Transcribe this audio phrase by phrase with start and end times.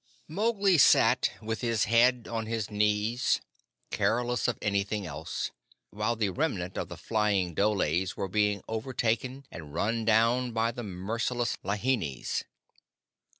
[0.27, 3.39] Mowgli sat with the head on his knees,
[3.91, 5.51] careless of anything else,
[5.91, 10.81] while the remnant of the flying dholes were being overtaken and run down by the
[10.81, 12.45] merciless lahinis.